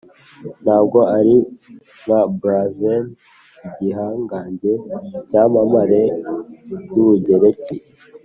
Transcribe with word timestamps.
ntabwo 0.63 0.99
ari 1.17 1.35
nka 2.03 2.21
brazen 2.39 3.03
igihangange 3.67 4.71
cyamamare 5.29 6.03
yubugereki, 6.93 7.75